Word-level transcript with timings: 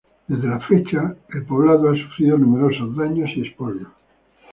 Desde 0.27 0.47
la 0.47 0.59
fecha, 0.61 1.15
el 1.31 1.45
poblado 1.45 1.91
ha 1.91 1.95
sufrido 1.95 2.35
numerosos 2.35 2.95
daños 2.97 3.29
y 3.35 3.41
expolios. 3.47 3.89